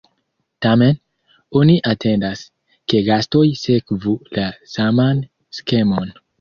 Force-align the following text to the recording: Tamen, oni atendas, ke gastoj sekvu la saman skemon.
Tamen, 0.65 0.95
oni 1.59 1.75
atendas, 1.91 2.41
ke 2.93 3.03
gastoj 3.11 3.45
sekvu 3.67 4.17
la 4.41 4.51
saman 4.77 5.25
skemon. 5.61 6.15